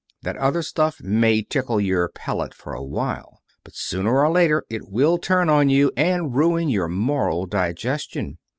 That 0.23 0.35
other 0.37 0.63
stuff 0.63 0.99
may 1.03 1.43
tickle 1.43 1.79
your 1.79 2.09
palate 2.09 2.55
for 2.55 2.73
a 2.73 2.81
while, 2.81 3.43
but 3.63 3.75
sooner 3.75 4.17
or 4.19 4.31
later 4.31 4.63
it 4.67 4.89
will 4.89 5.19
turn 5.19 5.47
on 5.47 5.69
you, 5.69 5.91
and 5.95 6.35
ruin 6.35 6.69
your 6.69 6.87
moral 6.87 7.45
digestion. 7.45 8.39